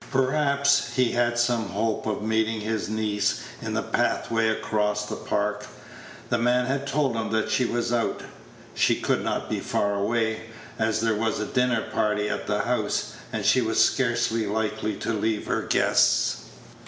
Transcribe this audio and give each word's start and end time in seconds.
Perhaps 0.09 0.95
he 0.95 1.11
had 1.11 1.37
some 1.37 1.69
hope 1.69 2.07
of 2.07 2.23
meeting 2.23 2.61
his 2.61 2.89
niece 2.89 3.43
in 3.61 3.75
the 3.75 3.83
pathway 3.83 4.47
across 4.47 5.05
the 5.05 5.15
Park. 5.15 5.67
The 6.29 6.39
man 6.39 6.65
had 6.65 6.87
told 6.87 7.15
him 7.15 7.29
that 7.31 7.51
she 7.51 7.65
was 7.65 7.93
out. 7.93 8.23
She 8.73 8.95
could 8.99 9.23
not 9.23 9.47
be 9.47 9.59
far 9.59 9.93
away, 9.93 10.47
as 10.79 11.01
there 11.01 11.13
was 11.13 11.39
a 11.39 11.45
dinner 11.45 11.83
party 11.91 12.27
at 12.29 12.47
the 12.47 12.61
house, 12.61 13.13
and 13.31 13.45
she 13.45 13.61
was 13.61 13.77
scarcely 13.79 14.47
likely 14.47 14.95
to 14.95 15.13
leave 15.13 15.45
her 15.45 15.61
guests. 15.61 16.45